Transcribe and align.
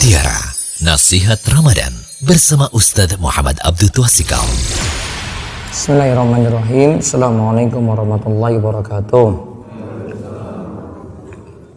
Mutiara 0.00 0.40
Nasihat 0.80 1.44
Ramadan 1.52 1.92
bersama 2.24 2.72
Ustadz 2.72 3.20
Muhammad 3.20 3.60
Abdul 3.60 3.92
Twasikal. 3.92 4.48
Bismillahirrahmanirrahim. 5.68 7.04
Assalamualaikum 7.04 7.84
warahmatullahi 7.84 8.56
wabarakatuh. 8.64 9.28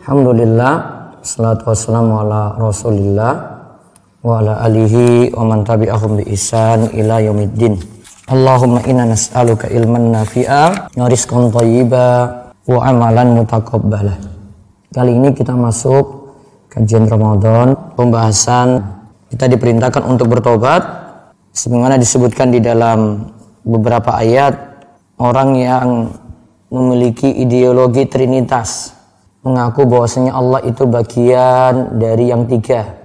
Alhamdulillah, 0.07 0.73
salatu 1.19 1.67
wassalamu 1.67 2.23
ala 2.23 2.55
rasulillah 2.55 3.33
wa 4.23 4.39
ala 4.39 4.71
alihi 4.71 5.35
wa 5.35 5.43
man 5.43 5.67
tabi'ahum 5.67 6.23
bi 6.23 6.31
ihsan 6.31 6.95
ila 6.95 7.19
yaumiddin. 7.19 7.75
Allahumma 8.31 8.87
inna 8.87 9.03
nas'aluka 9.03 9.67
ilman 9.67 10.15
nafi'a 10.15 10.95
wa 10.95 11.11
rizqan 11.11 11.51
wa 11.51 12.79
amalan 12.87 13.43
mutaqabbala. 13.43 14.15
Kali 14.95 15.11
ini 15.11 15.35
kita 15.35 15.59
masuk 15.59 16.22
kajian 16.73 17.05
Ramadan, 17.05 17.93
pembahasan. 17.93 18.81
Kita 19.29 19.45
diperintahkan 19.45 20.01
untuk 20.09 20.33
bertobat. 20.33 20.81
Sebagaimana 21.53 22.01
disebutkan 22.01 22.49
di 22.49 22.57
dalam 22.57 23.29
beberapa 23.61 24.17
ayat 24.17 24.57
orang 25.21 25.53
yang 25.53 25.87
memiliki 26.73 27.29
ideologi 27.29 28.09
trinitas 28.09 28.97
mengaku 29.45 29.85
bahwasanya 29.85 30.33
Allah 30.33 30.65
itu 30.65 30.89
bagian 30.89 32.01
dari 32.01 32.33
yang 32.33 32.49
tiga 32.49 32.97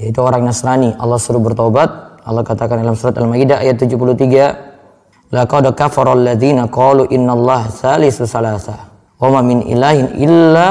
yaitu 0.00 0.24
orang 0.24 0.48
Nasrani. 0.48 0.96
Allah 0.96 1.20
suruh 1.20 1.40
bertobat. 1.40 2.20
Allah 2.24 2.42
katakan 2.42 2.80
dalam 2.80 2.96
surat 2.96 3.14
Al-Maidah 3.20 3.60
ayat 3.60 3.76
73 3.76 5.30
laqad 5.30 5.64
kafara 5.76 6.16
alladziina 6.16 6.66
qalu 6.70 7.06
innallaha 7.10 7.70
salisu 7.70 8.26
salasa 8.26 8.90
wa 9.18 9.28
ma 9.30 9.40
min 9.46 9.62
ilahin 9.62 10.10
illa 10.18 10.70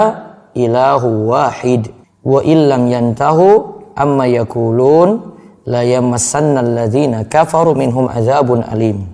ilahu 0.52 1.32
wahid 1.32 1.92
wa 2.26 2.42
illam 2.42 2.90
yantahu 2.90 3.48
amma 3.94 4.26
yakulun 4.26 5.38
la 5.70 5.86
yamassanna 5.86 6.66
alladzina 6.66 7.30
kafaru 7.30 7.78
minhum 7.78 8.10
azabun 8.10 8.66
alim. 8.66 9.06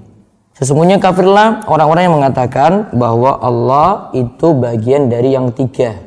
Sesungguhnya 0.56 1.02
kafirlah 1.02 1.66
orang-orang 1.68 2.08
yang 2.08 2.16
mengatakan 2.22 2.94
bahwa 2.96 3.40
Allah 3.42 4.14
itu 4.14 4.54
bagian 4.56 5.10
dari 5.12 5.34
yang 5.36 5.52
tiga. 5.52 5.98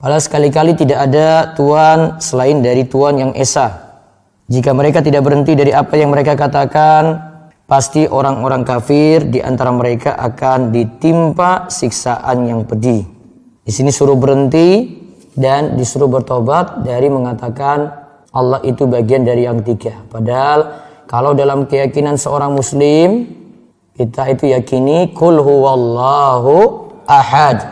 Padahal 0.00 0.20
sekali-kali 0.20 0.72
tidak 0.76 1.04
ada 1.10 1.52
Tuhan 1.56 2.20
selain 2.20 2.60
dari 2.60 2.84
Tuhan 2.88 3.14
yang 3.20 3.32
Esa. 3.36 4.00
Jika 4.48 4.76
mereka 4.76 5.00
tidak 5.00 5.24
berhenti 5.24 5.56
dari 5.56 5.72
apa 5.72 5.96
yang 5.96 6.12
mereka 6.12 6.36
katakan, 6.36 7.16
pasti 7.64 8.04
orang-orang 8.04 8.64
kafir 8.64 9.24
di 9.28 9.40
antara 9.40 9.72
mereka 9.72 10.16
akan 10.16 10.72
ditimpa 10.72 11.72
siksaan 11.72 12.44
yang 12.44 12.60
pedih. 12.68 13.04
Di 13.64 13.72
sini 13.72 13.88
suruh 13.88 14.16
berhenti 14.16 15.03
dan 15.34 15.74
disuruh 15.74 16.06
bertobat 16.06 16.86
dari 16.86 17.10
mengatakan 17.10 17.90
Allah 18.34 18.58
itu 18.66 18.86
bagian 18.86 19.22
dari 19.22 19.46
yang 19.46 19.62
tiga. 19.62 19.94
Padahal 20.10 20.82
kalau 21.06 21.34
dalam 21.34 21.66
keyakinan 21.70 22.18
seorang 22.18 22.54
muslim 22.54 23.30
kita 23.94 24.26
itu 24.34 24.50
yakini 24.50 25.14
kul 25.14 25.38
huwallahu 25.38 26.54
ahad. 27.06 27.62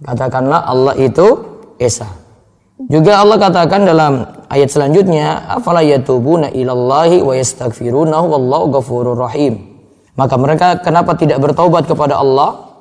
Katakanlah 0.00 0.64
Allah 0.64 0.94
itu 0.96 1.26
esa. 1.76 2.08
Juga 2.88 3.18
Allah 3.18 3.36
katakan 3.36 3.82
dalam 3.84 4.22
ayat 4.48 4.70
selanjutnya 4.70 5.50
afala 5.50 5.82
yatubuna 5.82 6.48
ilallahi 6.54 7.20
wa 7.20 7.34
yastaghfirunahu 7.34 8.26
wallahu 8.30 8.64
ghafurur 8.78 9.18
rahim. 9.18 9.76
Maka 10.14 10.34
mereka 10.38 10.66
kenapa 10.80 11.18
tidak 11.18 11.42
bertobat 11.42 11.90
kepada 11.90 12.16
Allah 12.16 12.78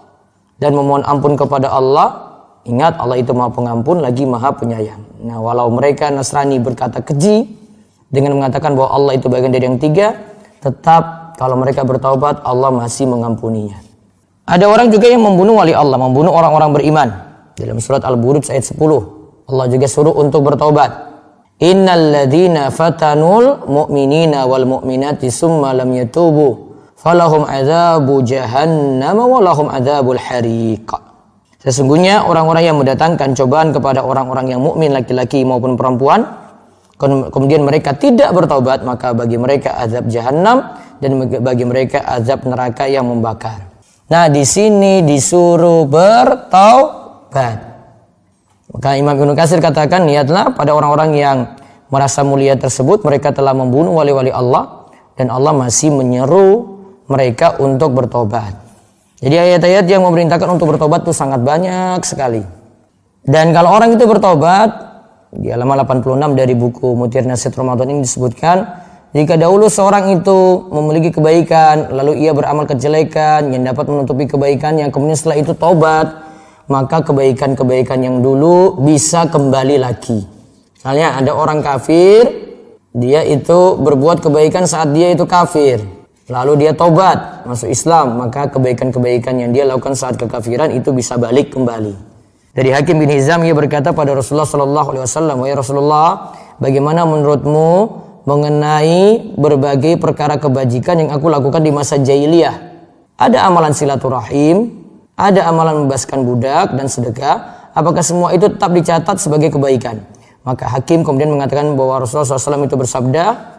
dan 0.62 0.74
memohon 0.78 1.02
ampun 1.06 1.34
kepada 1.34 1.74
Allah 1.74 2.27
Ingat 2.68 3.00
Allah 3.00 3.18
itu 3.24 3.32
maha 3.32 3.56
pengampun 3.56 4.04
lagi 4.04 4.28
maha 4.28 4.52
penyayang. 4.52 5.00
Nah 5.24 5.40
walau 5.40 5.72
mereka 5.72 6.12
Nasrani 6.12 6.60
berkata 6.60 7.00
keji 7.00 7.48
dengan 8.12 8.36
mengatakan 8.36 8.76
bahwa 8.76 8.92
Allah 8.92 9.14
itu 9.16 9.32
bagian 9.32 9.56
dari 9.56 9.72
yang 9.72 9.80
tiga, 9.80 10.20
tetap 10.60 11.34
kalau 11.40 11.56
mereka 11.56 11.88
bertaubat 11.88 12.44
Allah 12.44 12.68
masih 12.76 13.08
mengampuninya. 13.08 13.80
Ada 14.48 14.68
orang 14.68 14.92
juga 14.92 15.08
yang 15.12 15.24
membunuh 15.24 15.60
wali 15.60 15.76
Allah, 15.76 16.00
membunuh 16.00 16.32
orang-orang 16.32 16.72
beriman. 16.76 17.10
Dalam 17.56 17.80
surat 17.84 18.04
Al-Buruj 18.04 18.48
ayat 18.48 18.64
10, 18.64 18.80
Allah 19.48 19.66
juga 19.72 19.88
suruh 19.88 20.16
untuk 20.16 20.44
bertaubat. 20.48 21.08
Innal 21.64 22.14
ladhina 22.14 22.70
fatanul 22.70 23.66
mu'minina 23.66 24.46
wal 24.46 24.68
mu'minati 24.68 25.32
summa 25.34 25.74
lam 25.74 25.90
yatubu 25.90 26.70
falahum 26.94 27.50
adzabu 27.50 28.22
jahannam 28.22 29.18
wa 29.18 29.40
lahum 29.42 29.72
adzabul 29.72 30.22
hariq. 30.22 31.07
Sesungguhnya 31.68 32.24
orang-orang 32.24 32.64
yang 32.64 32.80
mendatangkan 32.80 33.36
cobaan 33.36 33.76
kepada 33.76 34.00
orang-orang 34.00 34.56
yang 34.56 34.64
mukmin 34.64 34.96
laki-laki 34.96 35.44
maupun 35.44 35.76
perempuan, 35.76 36.24
kemudian 36.96 37.68
mereka 37.68 37.92
tidak 37.92 38.32
bertobat, 38.32 38.88
maka 38.88 39.12
bagi 39.12 39.36
mereka 39.36 39.76
azab 39.76 40.08
jahanam 40.08 40.64
dan 41.04 41.28
bagi 41.44 41.68
mereka 41.68 42.08
azab 42.08 42.48
neraka 42.48 42.88
yang 42.88 43.04
membakar. 43.12 43.68
Nah, 44.08 44.32
di 44.32 44.48
sini 44.48 45.04
disuruh 45.04 45.84
bertaubat. 45.84 47.58
Maka 48.72 48.90
Imam 48.96 49.20
Ibnu 49.20 49.36
Katsir 49.36 49.60
katakan, 49.60 50.08
niatlah 50.08 50.56
pada 50.56 50.72
orang-orang 50.72 51.20
yang 51.20 51.38
merasa 51.92 52.24
mulia 52.24 52.56
tersebut, 52.56 53.04
mereka 53.04 53.36
telah 53.36 53.52
membunuh 53.52 53.92
wali-wali 53.92 54.32
Allah 54.32 54.88
dan 55.20 55.28
Allah 55.28 55.52
masih 55.52 55.92
menyeru 55.92 56.80
mereka 57.12 57.60
untuk 57.60 57.92
bertobat. 57.92 58.67
Jadi 59.18 59.34
ayat-ayat 59.34 59.90
yang 59.90 60.06
memerintahkan 60.06 60.46
untuk 60.46 60.70
bertobat 60.70 61.02
itu 61.02 61.10
sangat 61.10 61.42
banyak 61.42 62.06
sekali. 62.06 62.46
Dan 63.26 63.50
kalau 63.50 63.74
orang 63.74 63.98
itu 63.98 64.06
bertobat, 64.06 64.70
di 65.34 65.50
halaman 65.50 65.82
86 65.82 66.38
dari 66.38 66.54
buku 66.54 66.94
Mutir 66.94 67.26
Nasihat 67.26 67.58
Ramadan 67.58 67.98
ini 67.98 68.06
disebutkan, 68.06 68.86
jika 69.18 69.34
dahulu 69.34 69.74
seorang 69.74 70.22
itu 70.22 70.70
memiliki 70.70 71.18
kebaikan, 71.18 71.98
lalu 71.98 72.30
ia 72.30 72.32
beramal 72.38 72.70
kejelekan 72.70 73.50
yang 73.50 73.66
dapat 73.66 73.90
menutupi 73.90 74.30
kebaikan 74.30 74.78
yang 74.78 74.94
kemudian 74.94 75.18
setelah 75.18 75.42
itu 75.42 75.58
tobat, 75.58 76.08
maka 76.70 77.02
kebaikan-kebaikan 77.02 77.98
yang 78.06 78.22
dulu 78.22 78.78
bisa 78.86 79.26
kembali 79.34 79.82
lagi. 79.82 80.30
Misalnya 80.78 81.18
ada 81.18 81.34
orang 81.34 81.66
kafir, 81.66 82.30
dia 82.94 83.26
itu 83.26 83.82
berbuat 83.82 84.22
kebaikan 84.22 84.70
saat 84.70 84.94
dia 84.94 85.10
itu 85.10 85.26
kafir 85.26 85.97
lalu 86.28 86.68
dia 86.68 86.72
tobat 86.76 87.48
masuk 87.48 87.72
Islam 87.72 88.20
maka 88.20 88.52
kebaikan-kebaikan 88.52 89.40
yang 89.40 89.52
dia 89.56 89.64
lakukan 89.64 89.96
saat 89.96 90.16
kekafiran 90.16 90.72
itu 90.72 90.92
bisa 90.92 91.16
balik 91.16 91.52
kembali. 91.52 91.96
Dari 92.54 92.74
Hakim 92.74 92.98
bin 92.98 93.10
Hizam 93.12 93.46
ia 93.46 93.54
berkata 93.54 93.94
pada 93.94 94.18
Rasulullah 94.18 94.50
Shallallahu 94.50 94.88
Alaihi 94.96 95.04
Wasallam 95.06 95.36
wahai 95.42 95.56
Rasulullah 95.56 96.08
bagaimana 96.58 97.06
menurutmu 97.06 97.70
mengenai 98.28 99.34
berbagai 99.38 99.96
perkara 100.02 100.36
kebajikan 100.42 101.00
yang 101.06 101.10
aku 101.14 101.32
lakukan 101.32 101.62
di 101.62 101.72
masa 101.72 102.02
jahiliyah? 102.02 102.56
Ada 103.18 103.46
amalan 103.46 103.72
silaturahim 103.78 104.88
ada 105.18 105.50
amalan 105.50 105.84
membebaskan 105.84 106.22
budak 106.22 106.78
dan 106.78 106.86
sedekah. 106.86 107.36
Apakah 107.74 108.06
semua 108.06 108.38
itu 108.38 108.46
tetap 108.54 108.70
dicatat 108.70 109.18
sebagai 109.18 109.50
kebaikan? 109.50 110.06
Maka 110.46 110.70
Hakim 110.70 111.02
kemudian 111.02 111.34
mengatakan 111.34 111.74
bahwa 111.74 112.06
Rasulullah 112.06 112.38
SAW 112.38 112.70
itu 112.70 112.78
bersabda 112.78 113.57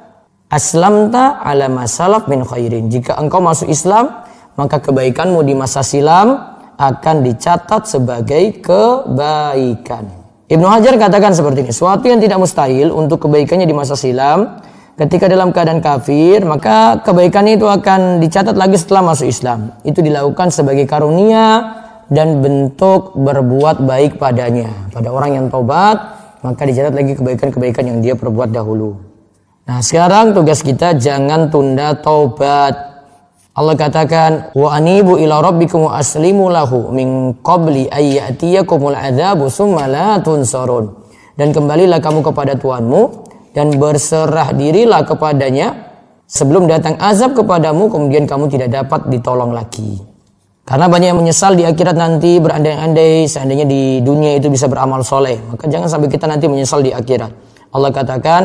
aslamta 0.48 1.40
ala 1.44 1.68
masalaf 1.68 2.26
min 2.26 2.44
khairin. 2.44 2.88
Jika 2.88 3.16
engkau 3.20 3.40
masuk 3.40 3.68
Islam, 3.68 4.24
maka 4.56 4.80
kebaikanmu 4.80 5.44
di 5.44 5.54
masa 5.54 5.84
silam 5.84 6.40
akan 6.78 7.16
dicatat 7.22 7.84
sebagai 7.84 8.58
kebaikan. 8.64 10.08
Ibnu 10.48 10.64
Hajar 10.64 10.96
katakan 10.96 11.36
seperti 11.36 11.68
ini, 11.68 11.72
suatu 11.76 12.08
yang 12.08 12.24
tidak 12.24 12.40
mustahil 12.40 12.88
untuk 12.88 13.28
kebaikannya 13.28 13.68
di 13.68 13.76
masa 13.76 13.92
silam, 13.92 14.56
ketika 14.96 15.28
dalam 15.28 15.52
keadaan 15.52 15.84
kafir, 15.84 16.40
maka 16.48 17.04
kebaikan 17.04 17.44
itu 17.52 17.68
akan 17.68 18.16
dicatat 18.18 18.56
lagi 18.56 18.80
setelah 18.80 19.12
masuk 19.12 19.28
Islam. 19.28 19.76
Itu 19.84 20.00
dilakukan 20.00 20.48
sebagai 20.48 20.88
karunia 20.88 21.76
dan 22.08 22.40
bentuk 22.40 23.12
berbuat 23.20 23.84
baik 23.84 24.16
padanya. 24.16 24.72
Pada 24.88 25.12
orang 25.12 25.36
yang 25.36 25.46
tobat, 25.52 26.00
maka 26.40 26.64
dicatat 26.64 26.96
lagi 26.96 27.12
kebaikan-kebaikan 27.12 27.84
yang 27.84 27.98
dia 28.00 28.16
perbuat 28.16 28.48
dahulu. 28.48 29.07
Nah 29.68 29.84
sekarang 29.84 30.32
tugas 30.32 30.64
kita 30.64 30.96
jangan 30.96 31.52
tunda 31.52 31.92
taubat. 31.92 32.72
Allah 33.52 33.76
katakan 33.76 34.56
wa 34.56 34.72
anibu 34.72 35.20
ila 35.20 35.44
rabbikum 35.44 35.92
wa 35.92 36.00
aslimu 36.00 36.48
lahu 36.48 36.88
min 36.88 37.36
qabli 37.44 37.84
ayyatiyakumul 37.92 38.96
adzabu 38.96 39.52
summa 39.52 39.84
la 39.84 40.16
tunsarun. 40.24 40.88
Dan 41.36 41.52
kembalilah 41.52 42.00
kamu 42.00 42.24
kepada 42.24 42.56
Tuhanmu 42.56 43.28
dan 43.52 43.76
berserah 43.76 44.56
dirilah 44.56 45.04
kepadanya 45.04 45.76
sebelum 46.24 46.64
datang 46.64 46.96
azab 46.96 47.36
kepadamu 47.36 47.92
kemudian 47.92 48.24
kamu 48.24 48.48
tidak 48.48 48.72
dapat 48.72 49.04
ditolong 49.12 49.52
lagi. 49.52 50.00
Karena 50.64 50.88
banyak 50.88 51.12
yang 51.12 51.20
menyesal 51.20 51.52
di 51.52 51.68
akhirat 51.68 51.96
nanti 51.96 52.40
berandai-andai 52.40 53.28
seandainya 53.28 53.68
di 53.68 54.00
dunia 54.00 54.40
itu 54.40 54.48
bisa 54.48 54.64
beramal 54.64 55.04
soleh. 55.04 55.36
Maka 55.44 55.68
jangan 55.68 55.92
sampai 55.92 56.08
kita 56.08 56.24
nanti 56.24 56.48
menyesal 56.48 56.80
di 56.80 56.88
akhirat. 56.88 57.32
Allah 57.68 57.92
katakan 57.92 58.42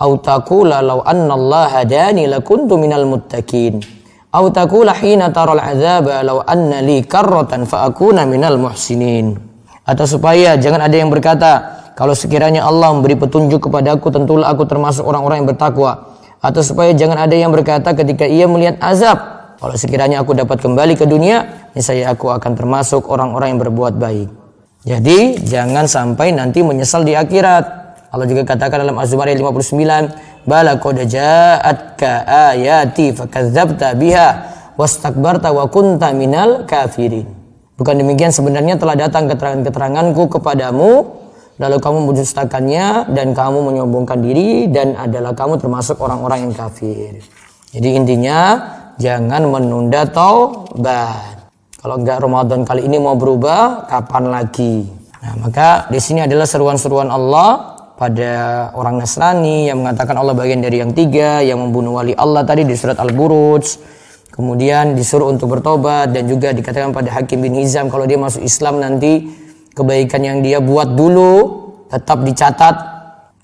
au 0.00 0.16
taqula 0.16 0.80
law 0.80 1.04
anna 1.04 1.36
Allah 1.36 1.84
hadani 1.84 2.24
lakuntu 2.24 2.80
minal 2.80 3.04
muttaqin 3.04 3.84
au 4.32 4.48
taqula 4.48 4.96
hina 4.96 5.28
taral 5.28 5.60
azaba 5.60 6.24
law 6.24 6.40
anna 6.48 6.80
li 6.80 7.04
karratan 7.04 7.68
fa 7.68 7.84
akuna 7.84 8.24
minal 8.24 8.56
muhsinin 8.56 9.36
atau 9.84 10.04
supaya 10.08 10.56
jangan 10.56 10.88
ada 10.88 10.96
yang 10.96 11.12
berkata 11.12 11.80
Kalau 12.00 12.16
sekiranya 12.16 12.64
Allah 12.64 12.96
memberi 12.96 13.12
petunjuk 13.12 13.68
kepadaku, 13.68 14.08
tentulah 14.08 14.48
aku 14.48 14.64
termasuk 14.64 15.04
orang-orang 15.04 15.44
yang 15.44 15.48
bertakwa. 15.52 16.16
Atau 16.40 16.64
supaya 16.64 16.96
jangan 16.96 17.20
ada 17.20 17.36
yang 17.36 17.52
berkata 17.52 17.92
ketika 17.92 18.24
ia 18.24 18.48
melihat 18.48 18.80
azab, 18.80 19.20
kalau 19.60 19.76
sekiranya 19.76 20.24
aku 20.24 20.32
dapat 20.32 20.64
kembali 20.64 20.96
ke 20.96 21.04
dunia, 21.04 21.68
saya 21.76 22.16
aku 22.16 22.32
akan 22.32 22.56
termasuk 22.56 23.04
orang-orang 23.04 23.52
yang 23.52 23.60
berbuat 23.60 24.00
baik. 24.00 24.32
Jadi 24.80 25.44
jangan 25.44 25.84
sampai 25.84 26.32
nanti 26.32 26.64
menyesal 26.64 27.04
di 27.04 27.12
akhirat. 27.12 27.79
Allah 28.10 28.26
juga 28.26 28.42
katakan 28.42 28.82
dalam 28.82 28.98
Az-Zumar 28.98 29.30
ayat 29.30 29.38
59, 29.38 30.10
"Bala 30.42 30.74
qad 30.82 30.98
ja'atka 31.06 32.26
ayati 32.26 33.14
fakadzdzabta 33.14 33.94
biha 33.94 34.28
wastakbarta 34.74 35.54
wa 35.54 35.70
kunta 35.70 36.10
minal 36.10 36.66
kafirin." 36.66 37.30
Bukan 37.78 37.94
demikian 37.96 38.34
sebenarnya 38.34 38.76
telah 38.76 38.98
datang 38.98 39.30
keterangan-keteranganku 39.30 40.26
kepadamu 40.26 41.16
lalu 41.60 41.76
kamu 41.76 41.98
mendustakannya 42.10 43.12
dan 43.12 43.36
kamu 43.36 43.72
menyombongkan 43.72 44.18
diri 44.20 44.66
dan 44.72 44.96
adalah 44.96 45.36
kamu 45.36 45.60
termasuk 45.60 46.00
orang-orang 46.00 46.50
yang 46.50 46.54
kafir. 46.56 47.20
Jadi 47.70 47.88
intinya 47.94 48.58
jangan 48.96 49.44
menunda 49.46 50.08
taubat. 50.08 51.52
Kalau 51.80 51.96
enggak 52.00 52.20
Ramadan 52.20 52.64
kali 52.64 52.84
ini 52.84 53.00
mau 53.00 53.16
berubah, 53.16 53.88
kapan 53.88 54.28
lagi? 54.28 54.88
Nah, 55.20 55.48
maka 55.48 55.88
di 55.88 56.00
sini 56.00 56.24
adalah 56.24 56.48
seruan-seruan 56.48 57.08
Allah 57.08 57.79
pada 58.00 58.32
orang 58.72 58.96
Nasrani 58.96 59.68
yang 59.68 59.84
mengatakan 59.84 60.16
Allah 60.16 60.32
bagian 60.32 60.64
dari 60.64 60.80
yang 60.80 60.96
tiga, 60.96 61.44
yang 61.44 61.60
membunuh 61.60 62.00
wali 62.00 62.16
Allah 62.16 62.48
tadi 62.48 62.64
di 62.64 62.72
surat 62.72 62.96
Al-Buruj. 62.96 63.76
Kemudian 64.32 64.96
disuruh 64.96 65.28
untuk 65.28 65.52
bertobat 65.52 66.08
dan 66.16 66.24
juga 66.24 66.56
dikatakan 66.56 66.96
pada 66.96 67.12
Hakim 67.12 67.44
bin 67.44 67.60
Hizam 67.60 67.92
kalau 67.92 68.08
dia 68.08 68.16
masuk 68.16 68.40
Islam 68.40 68.80
nanti 68.80 69.28
kebaikan 69.76 70.24
yang 70.24 70.40
dia 70.40 70.64
buat 70.64 70.96
dulu 70.96 71.60
tetap 71.92 72.24
dicatat. 72.24 72.76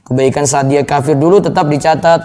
Kebaikan 0.09 0.49
saat 0.49 0.73
dia 0.73 0.89
kafir 0.89 1.21
dulu 1.21 1.45
tetap 1.45 1.69
dicatat. 1.69 2.21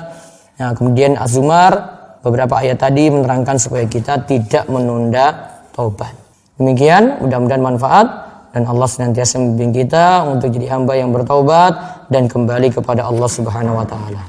Nah 0.55 0.71
kemudian 0.71 1.19
Azumar 1.19 1.99
beberapa 2.23 2.63
ayat 2.63 2.79
tadi 2.79 3.11
menerangkan 3.11 3.59
supaya 3.59 3.83
kita 3.91 4.23
tidak 4.23 4.71
menunda 4.71 5.51
taubat. 5.75 6.15
Demikian 6.55 7.19
mudah-mudahan 7.19 7.59
manfaat 7.59 8.07
dan 8.51 8.67
Allah 8.67 8.87
senantiasa 8.87 9.39
membimbing 9.39 9.87
kita 9.87 10.27
untuk 10.27 10.51
jadi 10.51 10.75
hamba 10.75 10.99
yang 10.99 11.15
bertaubat 11.15 12.07
dan 12.11 12.27
kembali 12.27 12.75
kepada 12.75 13.07
Allah 13.07 13.29
Subhanahu 13.31 13.79
wa 13.79 13.87
taala. 13.87 14.27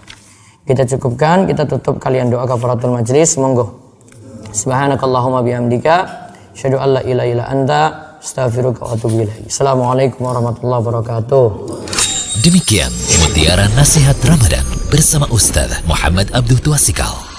Kita 0.63 0.87
cukupkan, 0.95 1.51
kita 1.51 1.67
tutup 1.67 1.99
kalian 1.99 2.31
doa 2.31 2.47
kafaratul 2.47 2.95
majlis, 2.95 3.35
monggo. 3.35 3.83
Subhanakallahumma 4.55 5.43
bihamdika, 5.43 6.07
syadu 6.55 6.79
alla 6.79 7.03
ilaha 7.03 7.27
illa 7.27 7.45
anta, 7.51 7.83
Astaghfiruka 8.23 8.87
wa 8.87 8.95
atubu 8.95 9.27
Assalamualaikum 9.51 10.23
warahmatullahi 10.23 10.79
wabarakatuh. 10.87 11.47
Demikian 12.47 12.95
mutiara 13.27 13.67
nasihat 13.75 14.15
Ramadan 14.23 14.63
bersama 14.95 15.27
Ustaz 15.35 15.83
Muhammad 15.91 16.31
Abdul 16.31 16.63
Tuasikal. 16.63 17.32